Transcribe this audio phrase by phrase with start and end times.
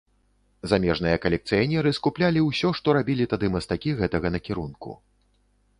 [0.71, 4.89] Замежныя калекцыянеры скуплялі ўсё, што рабілі тады мастакі гэтага накірунку.